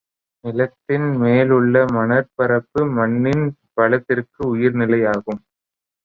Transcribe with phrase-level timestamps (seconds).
[0.43, 3.45] நிலத்தின் மேலுள்ள மணற்பரப்பு மண்ணின்
[3.73, 5.41] வளத்திற்கு உயிர் நிலையாகும்.